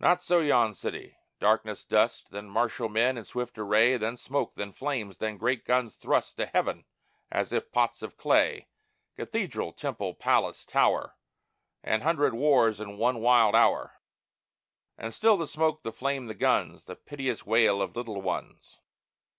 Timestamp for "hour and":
13.54-15.12